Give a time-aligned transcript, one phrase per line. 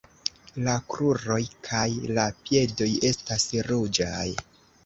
[0.67, 1.37] La kruroj
[1.69, 1.83] kaj
[2.19, 4.29] la piedoj estas ruĝaj.